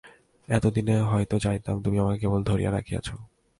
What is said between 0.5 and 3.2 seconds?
এত দিনে হয় তো যাইতাম, তুমি কেবল আমাকে ধরিয়া রাখিয়াছ।